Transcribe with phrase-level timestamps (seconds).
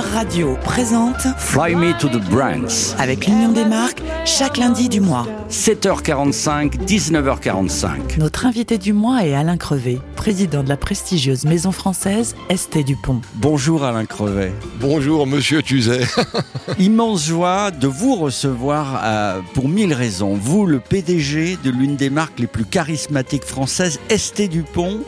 [0.00, 2.94] Radio présente Fly Me to the Brands.
[2.98, 5.26] avec l'Union des marques chaque lundi du mois.
[5.50, 8.18] 7h45, 19h45.
[8.18, 13.20] Notre invité du mois est Alain Crevé, président de la prestigieuse maison française Esté Dupont.
[13.34, 14.52] Bonjour Alain Crevet.
[14.80, 16.06] Bonjour Monsieur Tuzet.
[16.78, 20.34] Immense joie de vous recevoir euh, pour mille raisons.
[20.34, 25.00] Vous, le PDG de l'une des marques les plus charismatiques françaises, Esté Dupont,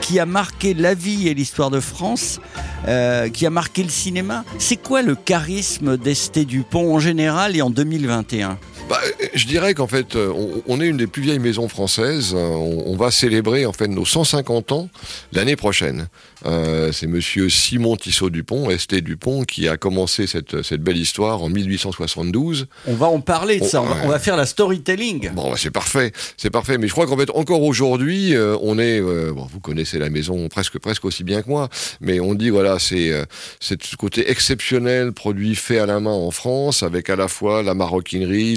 [0.00, 2.40] qui a marqué la vie et l'histoire de France,
[2.88, 4.44] euh, qui a marqué le cinéma.
[4.58, 8.58] C'est quoi le charisme d'Esté Dupont en général et en 2021
[8.90, 9.00] Bah,
[9.34, 12.32] je dirais qu'en fait, euh, on, on est une des plus vieilles maisons françaises.
[12.34, 14.88] Euh, On, on va célébrer en fait nos 150 ans
[15.32, 16.08] l'année prochaine.
[16.46, 21.42] Euh, c'est Monsieur Simon Tissot Dupont, Esté Dupont, qui a commencé cette, cette belle histoire
[21.42, 22.66] en 1872.
[22.86, 24.00] On va en parler de ça, on va- ouais.
[24.04, 25.30] on va faire la storytelling.
[25.34, 26.78] Bon, bah, c'est parfait, c'est parfait.
[26.78, 30.10] Mais je crois qu'en fait, encore aujourd'hui, euh, on est, euh, bon, vous connaissez la
[30.10, 31.68] maison presque presque aussi bien que moi,
[32.00, 33.12] mais on dit voilà, c'est
[33.60, 37.62] c'est ce côté exceptionnel, produit fait à la main en France, avec à la fois
[37.62, 38.56] la maroquinerie,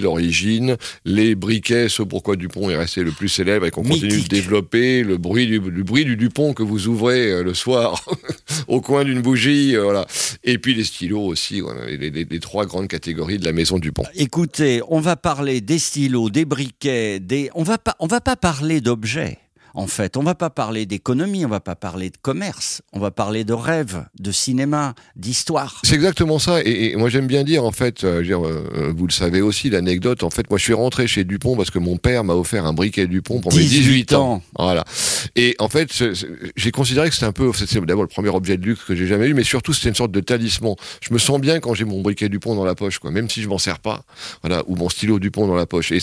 [1.06, 5.04] les briquets, ce pourquoi Dupont est resté le plus célèbre et qu'on continue de développer,
[5.04, 8.04] le bruit du, le bruit du Dupont que vous ouvrez euh, le soir
[8.68, 10.06] au coin d'une bougie, euh, voilà.
[10.44, 13.80] Et puis les stylos aussi, voilà, les, les- les trois grandes catégories de la maison
[13.80, 14.04] Dupont.
[14.16, 17.50] Écoutez, on va parler des stylos, des briquets, des.
[17.56, 19.40] On va pas, on va pas parler d'objets.
[19.76, 23.10] En fait, on va pas parler d'économie, on va pas parler de commerce, on va
[23.10, 25.80] parler de rêve, de cinéma, d'histoire.
[25.84, 26.62] C'est exactement ça.
[26.64, 29.70] Et, et moi, j'aime bien dire, en fait, euh, dire, euh, vous le savez aussi,
[29.72, 30.24] l'anecdote.
[30.24, 32.74] En fait, moi, je suis rentré chez Dupont parce que mon père m'a offert un
[32.74, 34.34] briquet Dupont pour mes 18 18 ans.
[34.34, 34.42] ans.
[34.60, 34.84] Voilà.
[35.36, 35.90] Et en fait,
[36.56, 39.08] j'ai considéré que c'était un peu, c'est d'abord le premier objet de luxe que j'ai
[39.08, 40.76] jamais eu, mais surtout, c'était une sorte de talisman.
[41.02, 43.42] Je me sens bien quand j'ai mon briquet Dupont dans la poche, quoi, même si
[43.42, 44.04] je m'en sers pas.
[44.44, 45.92] Voilà, ou mon stylo Dupont dans la poche.
[45.92, 46.00] Et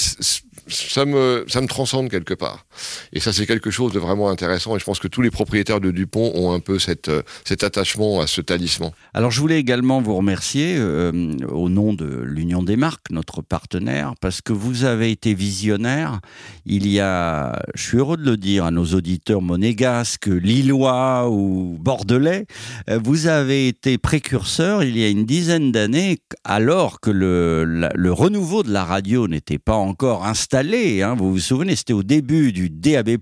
[0.69, 2.67] ça me, ça me transcende quelque part.
[3.13, 4.77] Et ça, c'est quelque chose de vraiment intéressant.
[4.77, 8.21] Et je pense que tous les propriétaires de Dupont ont un peu euh, cet attachement
[8.23, 8.93] à ce talisman.
[9.13, 14.15] Alors, je voulais également vous remercier euh, au nom de l'Union des marques, notre partenaire,
[14.23, 16.21] parce que vous avez été visionnaire.
[16.65, 21.77] Il y a, je suis heureux de le dire à nos auditeurs monégasques, lillois ou
[21.79, 22.47] bordelais,
[22.89, 28.63] euh, vous avez été précurseur il y a une dizaine d'années, alors que le renouveau
[28.63, 31.03] de la radio n'était pas encore installé.
[31.03, 31.15] hein.
[31.17, 33.19] vous vous souvenez, c'était au début du DAB+.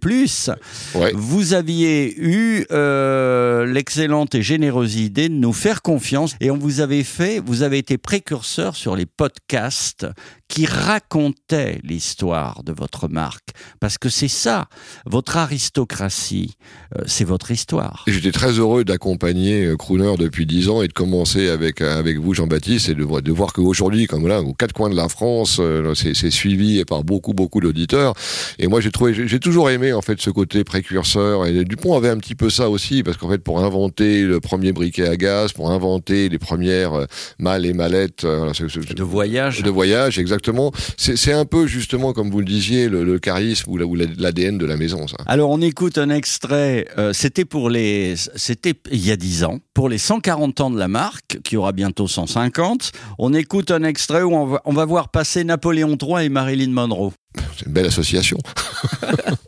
[0.94, 1.12] Ouais.
[1.14, 6.80] Vous aviez eu euh, l'excellente et généreuse idée de nous faire confiance et on vous
[6.80, 10.06] avait fait, vous avez été précurseur sur les podcasts
[10.48, 13.50] qui racontaient l'histoire de votre marque.
[13.80, 14.68] Parce que c'est ça,
[15.04, 16.54] votre aristocratie,
[16.96, 18.04] euh, c'est votre histoire.
[18.06, 22.18] J'étais très heureux d'accompagner euh, Crooner depuis dix ans et de commencer avec euh, avec
[22.18, 25.08] vous, Jean-Baptiste, et de, voir- de voir qu'aujourd'hui, comme là, aux quatre coins de la
[25.08, 28.14] France, euh, c'est suivi par beaucoup beaucoup d'auditeurs.
[28.58, 31.46] Et moi, j'ai trouvé, j'ai toujours aimé en fait ce côté précurseur.
[31.46, 34.72] Et Dupont avait un petit peu ça aussi, parce qu'en fait, pour inventer le premier
[34.72, 37.06] briquet à gaz, pour inventer les premières euh,
[37.38, 38.50] malles et mallettes euh,
[38.94, 39.62] De voyage.
[39.62, 40.72] de voyage, exactement.
[40.96, 44.06] C'est un peu justement, comme vous le disiez, le, le charisme ou la- ou la-
[44.18, 45.16] l'ADN de la maison, ça.
[45.26, 49.58] Alors on écoute un extrait, euh, c'était pour les c'était il y a 10 ans,
[49.74, 52.92] pour les 140 ans de la marque qui aura bientôt 150.
[53.18, 56.70] On écoute un extrait où on va, on va voir passer Napoléon III et Marilyn
[56.70, 57.12] Monroe.
[57.56, 58.38] C'est une belle association.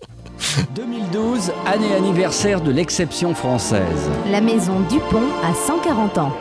[0.75, 4.11] 2012, année anniversaire de l'exception française.
[4.31, 6.33] La maison Dupont a 140 ans.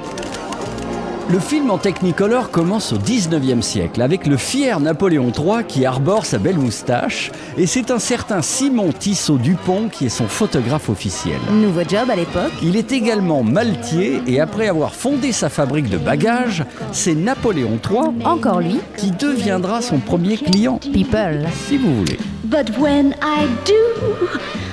[1.31, 6.25] Le film en Technicolor commence au 19e siècle avec le fier Napoléon III qui arbore
[6.25, 11.37] sa belle moustache et c'est un certain Simon Tissot Dupont qui est son photographe officiel.
[11.51, 12.51] Nouveau job à l'époque.
[12.63, 18.25] Il est également maltier et après avoir fondé sa fabrique de bagages, c'est Napoléon III
[18.25, 18.79] Encore lui.
[18.97, 21.45] qui deviendra son premier client, People.
[21.67, 22.17] si vous voulez.
[22.45, 24.17] But when I do,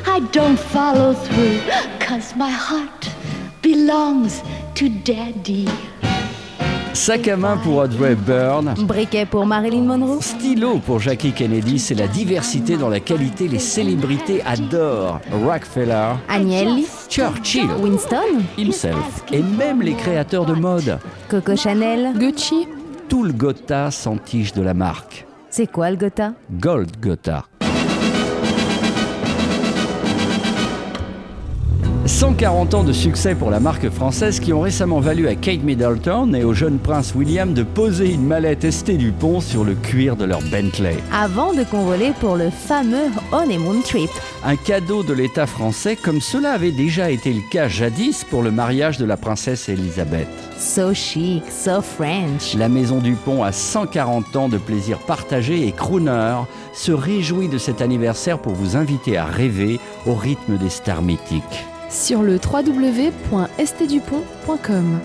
[0.06, 1.60] I don't follow through,
[2.00, 3.10] cause my heart
[3.62, 4.42] belongs
[4.76, 5.66] to Daddy.
[6.96, 8.74] Sac à main pour Audrey Byrne.
[8.78, 10.18] Briquet pour Marilyn Monroe.
[10.22, 13.48] Stylo pour Jackie Kennedy, c'est la diversité dans la qualité.
[13.48, 16.86] Les célébrités adorent Rockefeller, Agnelli.
[17.10, 18.40] Churchill, Winston.
[18.56, 20.98] himself, et même les créateurs de mode.
[21.28, 22.14] Coco Chanel.
[22.18, 22.66] Gucci.
[23.10, 25.26] Tout le Gotha s'entiche de la marque.
[25.50, 26.32] C'est quoi le Gotha?
[26.50, 27.44] Gold Gotha.
[32.06, 36.34] 140 ans de succès pour la marque française qui ont récemment valu à Kate Middleton
[36.34, 40.24] et au jeune prince William de poser une mallette Esté Dupont sur le cuir de
[40.24, 40.96] leur Bentley.
[41.12, 44.10] Avant de convoler pour le fameux honeymoon trip.
[44.44, 48.52] Un cadeau de l'État français comme cela avait déjà été le cas jadis pour le
[48.52, 50.28] mariage de la princesse Elisabeth.
[50.58, 52.54] So chic, so French.
[52.56, 56.36] La maison Dupont a 140 ans de plaisir partagé et Crooner
[56.72, 61.66] se réjouit de cet anniversaire pour vous inviter à rêver au rythme des stars mythiques.
[61.90, 65.00] Sur le www.stdupont.com.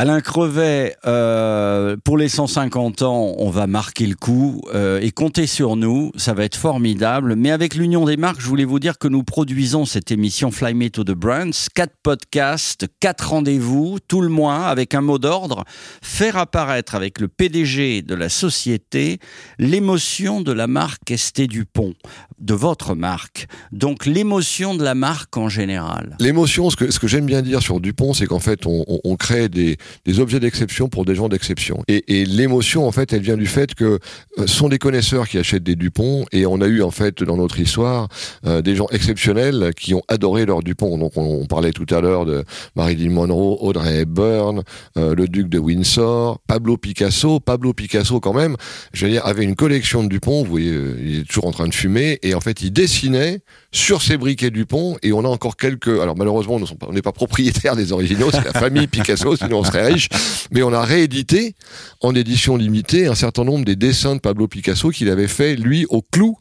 [0.00, 5.48] Alain Crevet, euh, pour les 150 ans, on va marquer le coup euh, et comptez
[5.48, 7.34] sur nous, ça va être formidable.
[7.34, 10.74] Mais avec l'Union des marques, je voulais vous dire que nous produisons cette émission Fly
[10.74, 15.64] Me to the Brands, quatre podcasts, quatre rendez-vous tout le mois avec un mot d'ordre,
[16.00, 19.18] faire apparaître avec le PDG de la société
[19.58, 21.94] l'émotion de la marque Esté Dupont,
[22.40, 23.46] de votre marque.
[23.72, 26.16] Donc l'émotion de la marque en général.
[26.20, 29.48] L'émotion, ce que, ce que j'aime bien dire sur Dupont, c'est qu'en fait, on, crée
[29.48, 31.82] des, des objets d'exception pour des gens d'exception.
[31.88, 33.98] Et, l'émotion, en fait, elle vient du fait que
[34.38, 37.36] euh, sont des connaisseurs qui achètent des Dupont, et on a eu, en fait, dans
[37.36, 38.08] notre histoire,
[38.46, 40.98] euh, des gens exceptionnels qui ont adoré leur Dupont.
[40.98, 42.44] Donc, on, on parlait tout à l'heure de
[42.76, 44.62] Marilyn Monroe, Audrey Hepburn,
[44.96, 47.40] euh, le duc de Windsor, Pablo Picasso.
[47.40, 48.56] Pablo Picasso, quand même,
[48.92, 51.52] je veux dire, avait une collection de Dupont, vous voyez, euh, il est toujours en
[51.52, 53.40] train de fumer, et en fait, il dessinait
[53.72, 56.00] sur ces briquets Dupont, et on a encore quelques...
[56.00, 59.86] Alors, malheureusement, on n'est pas propriétaire des originaux, c'est la famille Picasso, sinon on serait
[59.86, 60.08] riche,
[60.50, 61.54] mais on a réédité
[62.00, 65.86] en édition limitée un certain nombre des dessins de Pablo Picasso qu'il avait fait, lui,
[65.88, 66.38] au clou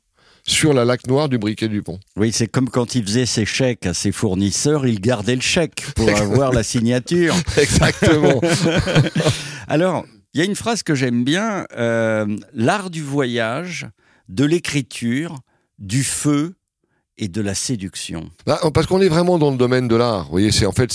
[0.47, 1.99] sur la laque noire du briquet Dupont.
[2.15, 5.85] Oui, c'est comme quand il faisait ses chèques à ses fournisseurs, il gardait le chèque
[5.95, 7.35] pour avoir la signature.
[7.57, 8.41] Exactement.
[9.67, 13.87] Alors, il y a une phrase que j'aime bien, euh, l'art du voyage,
[14.29, 15.35] de l'écriture,
[15.77, 16.55] du feu
[17.19, 18.29] et de la séduction.
[18.45, 20.25] Bah, parce qu'on est vraiment dans le domaine de l'art.
[20.25, 20.93] Vous voyez, c'est en fait,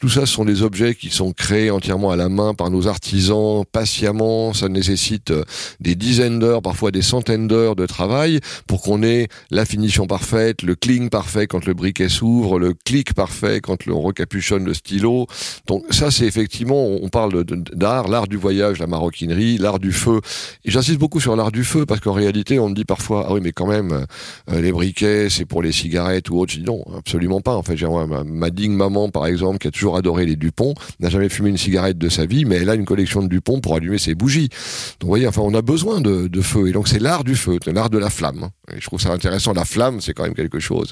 [0.00, 3.64] tout ça sont des objets qui sont créés entièrement à la main par nos artisans,
[3.70, 4.54] patiemment.
[4.54, 5.44] Ça nécessite euh,
[5.80, 10.62] des dizaines d'heures, parfois des centaines d'heures de travail pour qu'on ait la finition parfaite,
[10.62, 15.26] le cling parfait quand le briquet s'ouvre, le clic parfait quand on recapuchonne le stylo.
[15.66, 20.20] Donc ça, c'est effectivement, on parle d'art, l'art du voyage, la maroquinerie, l'art du feu.
[20.64, 23.34] Et j'insiste beaucoup sur l'art du feu parce qu'en réalité, on me dit parfois, ah
[23.34, 24.06] oui, mais quand même,
[24.50, 26.52] euh, les briquets, c'est pour les cigarettes ou autre.
[26.52, 27.56] Je dis non, absolument pas.
[27.56, 31.10] En fait, ma, ma digne maman, par exemple, qui a toujours adoré les Dupont, n'a
[31.10, 33.74] jamais fumé une cigarette de sa vie, mais elle a une collection de Dupont pour
[33.74, 34.48] allumer ses bougies.
[34.48, 36.68] Donc, vous voyez, enfin, on a besoin de, feu.
[36.68, 38.44] Et donc, c'est l'art du feu, l'art de la flamme.
[38.44, 38.50] hein.
[38.74, 39.52] Et je trouve ça intéressant.
[39.52, 40.90] La flamme, c'est quand même quelque chose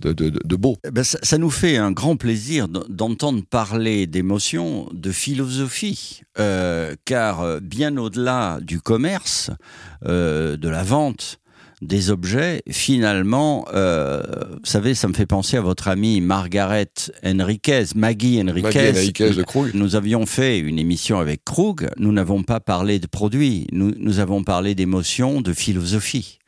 [0.00, 0.76] de, de, beau.
[0.84, 7.40] Eh ben, ça, nous fait un grand plaisir d'entendre parler d'émotion, de philosophie, euh, car
[7.40, 9.50] euh, bien au-delà du commerce,
[10.06, 11.39] euh, de la vente
[11.80, 16.90] des objets, finalement, euh, vous savez, ça me fait penser à votre amie Margaret
[17.24, 18.62] Henriquez, Maggie Henriquez.
[18.62, 19.70] Maggie Henriquez de Krug.
[19.74, 24.18] Nous avions fait une émission avec Krug, nous n'avons pas parlé de produits, nous, nous
[24.18, 26.38] avons parlé d'émotion, de philosophie.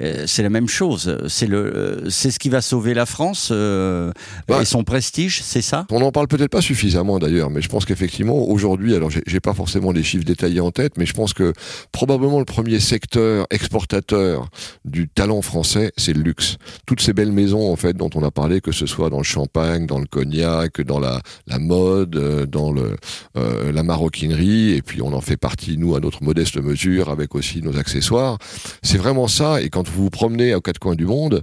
[0.00, 1.18] Euh, c'est la même chose.
[1.28, 4.12] C'est le, euh, c'est ce qui va sauver la France euh,
[4.46, 5.86] Bah, et son prestige, c'est ça?
[5.90, 9.52] On n'en parle peut-être pas suffisamment d'ailleurs, mais je pense qu'effectivement aujourd'hui, alors j'ai pas
[9.52, 11.52] forcément les chiffres détaillés en tête, mais je pense que
[11.92, 14.48] probablement le premier secteur exportateur
[14.84, 16.56] du talent français, c'est le luxe.
[16.86, 19.24] Toutes ces belles maisons en fait dont on a parlé, que ce soit dans le
[19.24, 22.96] champagne, dans le cognac, dans la, la mode, dans le,
[23.36, 27.34] euh, la maroquinerie, et puis on en fait partie nous à notre modeste mesure avec
[27.34, 28.38] aussi nos accessoires.
[28.82, 29.60] C'est vraiment ça.
[29.62, 31.42] Et quand vous vous promenez aux quatre coins du monde,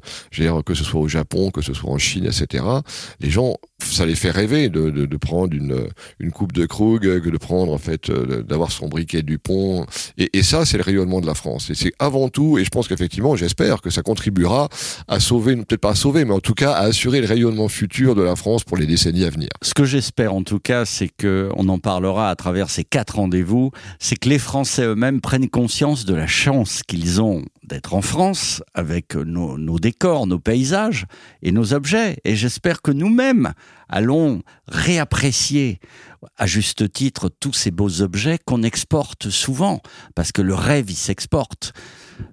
[0.66, 2.64] que ce soit au Japon, que ce soit en Chine, etc.,
[3.20, 3.58] les gens,
[3.98, 5.88] ça les fait rêver de, de, prendre une,
[6.20, 9.86] une coupe de Krug, que de prendre en fait, euh, d'avoir son briquet Dupont.
[10.20, 11.72] Et, et ça, c'est le rayonnement de la France.
[11.72, 14.70] Et c'est avant tout, et je pense qu'effectivement, j'espère que ça contribuera
[15.08, 18.14] à sauver, peut-être pas à sauver, mais en tout cas à assurer le rayonnement futur
[18.14, 19.50] de la France pour les décennies à venir.
[19.64, 23.16] Ce que j'espère en tout cas, c'est que on en parlera à travers ces quatre
[23.16, 28.02] rendez-vous, c'est que les Français eux-mêmes prennent conscience de la chance qu'ils ont d'être en
[28.02, 31.06] France avec nos, nos décors, nos paysages
[31.42, 32.18] et nos objets.
[32.24, 33.54] Et j'espère que nous-mêmes
[33.90, 35.80] allons réapprécier
[36.38, 39.82] à juste titre tous ces beaux objets qu'on exporte souvent,
[40.16, 41.74] parce que le rêve, il s'exporte.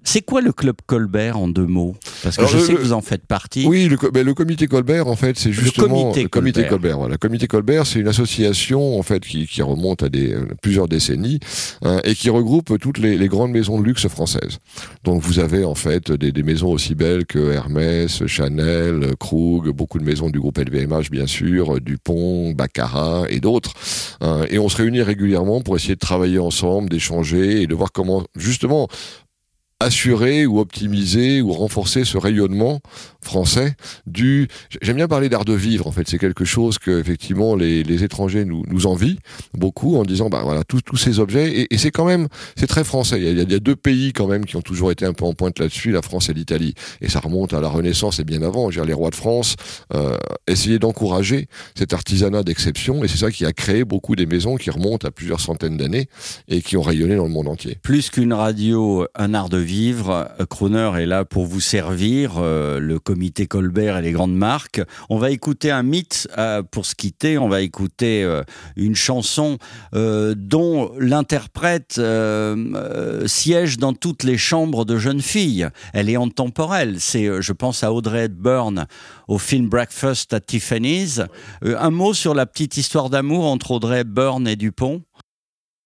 [0.03, 1.95] C'est quoi le club Colbert en deux mots?
[2.23, 3.67] Parce que Alors, je le- sais que vous en faites partie.
[3.67, 6.69] Oui, le, ben, le comité Colbert, en fait, c'est justement comité le comité Colbert.
[6.69, 6.97] Colbert.
[6.97, 10.47] Voilà, le comité Colbert, c'est une association en fait qui, qui remonte à des euh,
[10.63, 11.39] plusieurs décennies
[11.83, 14.57] hein, et qui regroupe toutes les, les grandes maisons de luxe françaises.
[15.03, 19.99] Donc vous avez en fait des, des maisons aussi belles que Hermès, Chanel, Krug, beaucoup
[19.99, 23.73] de maisons du groupe LVMH bien sûr, Dupont, Baccarat et d'autres.
[24.21, 24.45] Hein.
[24.49, 28.23] et on se réunit régulièrement pour essayer de travailler ensemble, d'échanger et de voir comment
[28.35, 28.87] justement
[29.81, 32.79] assurer ou optimiser ou renforcer ce rayonnement
[33.21, 33.75] français
[34.07, 34.47] du
[34.81, 36.07] j'aime bien parler d'art de vivre en fait.
[36.07, 39.17] C'est quelque chose que effectivement les, les étrangers nous, nous envient
[39.53, 41.67] beaucoup en disant bah voilà tous tous ces objets.
[41.69, 43.17] Et, c'est quand même c'est très français.
[43.19, 45.13] Il y, a, il y a deux pays quand même qui ont toujours été un
[45.13, 46.73] peu en pointe là-dessus la France et l'Italie.
[47.01, 48.69] Et ça remonte à la Renaissance et bien avant.
[48.69, 49.55] Dire, les rois de France
[49.93, 50.15] euh,
[50.47, 53.03] essayaient d'encourager cet artisanat d'exception.
[53.03, 56.07] Et c'est ça qui a créé beaucoup des maisons qui remontent à plusieurs centaines d'années
[56.47, 57.77] et qui ont rayonné dans le monde entier.
[57.83, 59.74] Plus qu'une radio, un art de vivre.
[59.75, 60.29] Vivre.
[60.49, 64.81] Crooner est là pour vous servir, euh, le comité Colbert et les grandes marques.
[65.09, 67.37] On va écouter un mythe euh, pour se quitter.
[67.37, 68.43] On va écouter euh,
[68.77, 69.57] une chanson
[69.93, 71.99] dont l'interprète
[73.25, 75.67] siège dans toutes les chambres de jeunes filles.
[75.93, 76.97] Elle est intemporelle.
[76.99, 78.85] C'est, je pense à Audrey Hepburn
[79.27, 81.21] au film Breakfast at Tiffany's.
[81.63, 85.01] un mot sur la petite histoire d'amour entre Audrey Hepburn et Dupont?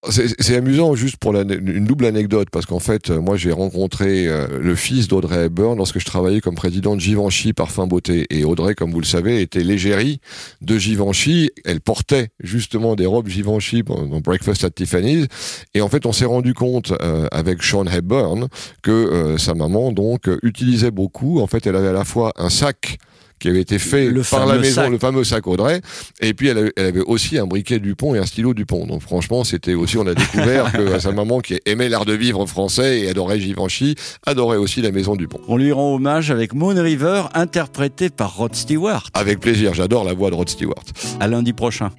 [0.07, 4.73] C'est amusant juste pour une double anecdote parce qu'en fait moi j'ai rencontré euh, le
[4.73, 8.25] fils d'Audrey Hepburn lorsque je travaillais comme président de Givenchy Parfum Beauté.
[8.29, 10.21] Et Audrey comme vous le savez était l'égérie
[10.61, 11.51] de Givenchy.
[11.65, 15.27] Elle portait justement des robes Givenchy dans Breakfast at Tiffany's.
[15.73, 18.47] Et en fait on s'est rendu compte euh, avec Sean Hepburn
[18.81, 21.41] que euh, sa maman donc utilisait beaucoup.
[21.41, 22.99] En fait elle avait à la fois un sac
[23.39, 25.81] qui avait été fait par la maison, le fameux sac Audrey.
[26.21, 28.85] Et puis elle avait, aussi un briquet Dupont et un stylo Dupont.
[28.85, 32.45] Donc franchement, c'était aussi, on a découvert que sa maman qui aimait l'art de vivre
[32.45, 35.39] français et adorait Givenchy, adorait aussi la maison Dupont.
[35.47, 39.07] On lui rend hommage avec Moon River, interprété par Rod Stewart.
[39.13, 40.83] Avec plaisir, j'adore la voix de Rod Stewart.
[41.19, 41.91] À lundi prochain.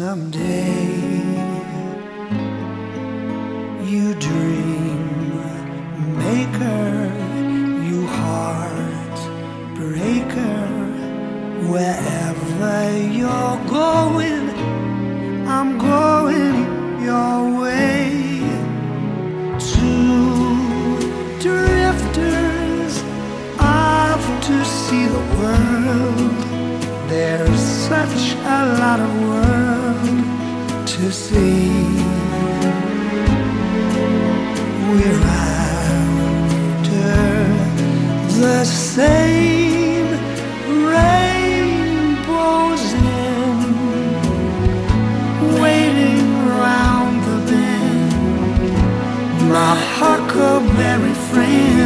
[0.00, 0.80] Someday
[3.92, 5.02] you dream
[6.24, 6.94] maker
[7.88, 9.18] you heart
[9.74, 10.62] breaker
[11.72, 12.78] wherever
[13.18, 14.46] you're going
[15.56, 16.58] I'm going
[17.08, 18.40] your way.
[19.58, 20.96] Two
[21.44, 22.94] drifters
[23.58, 26.40] off to see the world.
[27.10, 28.22] There's such
[28.56, 29.79] a lot of world
[30.86, 31.70] to see.
[34.90, 36.16] We're after
[38.40, 40.08] the same
[40.94, 42.84] rainbows
[43.18, 43.58] in,
[45.62, 46.28] waiting
[46.62, 48.12] round the bend.
[49.48, 51.79] My huckleberry friend,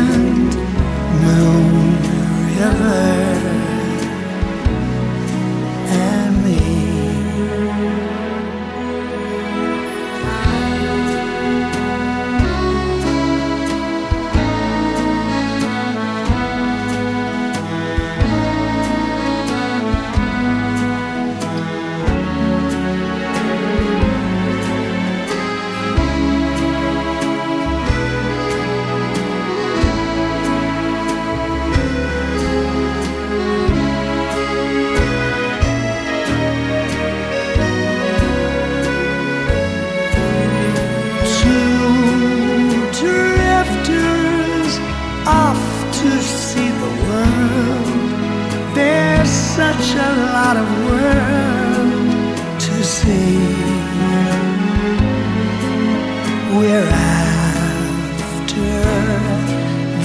[56.64, 58.56] We're after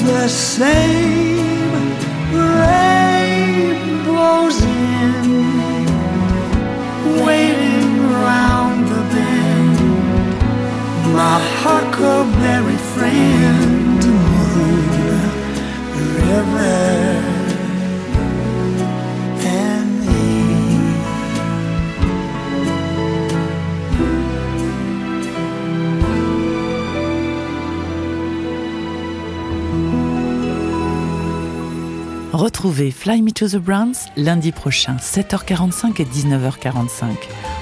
[0.05, 1.95] the same
[2.61, 4.07] rainbows
[4.61, 5.85] in,
[7.25, 9.79] waiting round the bend.
[11.15, 14.03] My huckleberry friend,
[14.35, 14.83] Moon
[16.27, 17.08] River.
[32.59, 37.05] Retrouvez Fly Me to the Browns lundi prochain, 7h45 et 19h45,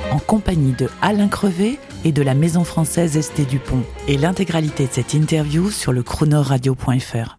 [0.09, 3.83] en compagnie de Alain Crevé et de la Maison française Esté Dupont.
[4.07, 7.35] Et l'intégralité de cette interview sur le chronoradio.fr.